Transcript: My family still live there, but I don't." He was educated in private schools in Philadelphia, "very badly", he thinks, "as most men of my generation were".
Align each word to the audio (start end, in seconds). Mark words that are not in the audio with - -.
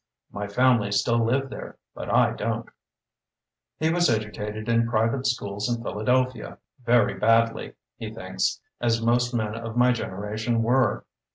My 0.31 0.47
family 0.47 0.91
still 0.91 1.23
live 1.23 1.49
there, 1.51 1.77
but 1.93 2.09
I 2.11 2.31
don't." 2.33 2.67
He 3.77 3.91
was 3.91 4.09
educated 4.09 4.67
in 4.67 4.89
private 4.89 5.27
schools 5.27 5.69
in 5.69 5.83
Philadelphia, 5.83 6.57
"very 6.83 7.13
badly", 7.13 7.75
he 7.97 8.11
thinks, 8.11 8.59
"as 8.79 8.99
most 8.99 9.31
men 9.31 9.53
of 9.53 9.77
my 9.77 9.91
generation 9.91 10.63
were". 10.63 11.05